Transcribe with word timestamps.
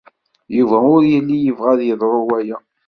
Yuba 0.57 0.77
ur 0.95 1.03
yelli 1.11 1.37
yebɣa 1.45 1.69
ad 1.73 1.81
yeḍru 1.83 2.19
waya. 2.27 2.57